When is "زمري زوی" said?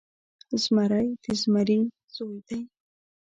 1.41-2.39